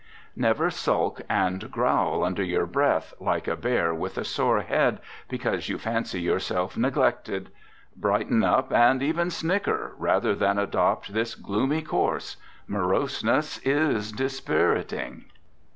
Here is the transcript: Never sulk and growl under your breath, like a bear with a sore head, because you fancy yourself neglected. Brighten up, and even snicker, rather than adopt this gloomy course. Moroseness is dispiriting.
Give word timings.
Never 0.35 0.71
sulk 0.71 1.21
and 1.29 1.69
growl 1.69 2.23
under 2.23 2.41
your 2.41 2.65
breath, 2.65 3.13
like 3.19 3.47
a 3.47 3.55
bear 3.55 3.93
with 3.93 4.17
a 4.17 4.23
sore 4.23 4.61
head, 4.61 4.99
because 5.29 5.69
you 5.69 5.77
fancy 5.77 6.19
yourself 6.19 6.75
neglected. 6.75 7.51
Brighten 7.95 8.43
up, 8.43 8.73
and 8.73 9.03
even 9.03 9.29
snicker, 9.29 9.93
rather 9.99 10.33
than 10.33 10.57
adopt 10.57 11.13
this 11.13 11.35
gloomy 11.35 11.83
course. 11.83 12.37
Moroseness 12.67 13.59
is 13.59 14.11
dispiriting. 14.11 15.25